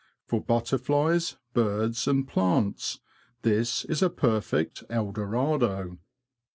For 0.25 0.41
butterflies, 0.41 1.37
birds, 1.53 2.07
and 2.07 2.27
plants, 2.27 3.01
this 3.43 3.85
is 3.85 4.01
a 4.01 4.09
perfect 4.09 4.83
El 4.89 5.11
Dorado.' 5.11 5.99